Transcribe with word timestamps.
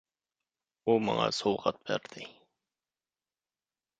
-ئۇ 0.85 0.95
ماڭا 1.09 1.27
سوۋغات 1.41 1.77
بەردى! 1.91 2.25